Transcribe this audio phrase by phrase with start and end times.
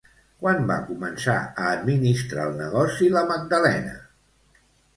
[0.43, 3.95] Quan va començar a administrar el negoci, la Magdalena?